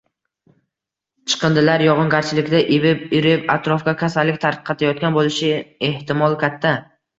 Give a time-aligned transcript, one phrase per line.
[1.33, 5.55] Chiqindilar yogʻingarchilikda ivib, irib, atrofga kasallik tarqatayotgan boʻlishi
[5.93, 6.77] ehtimoli katta.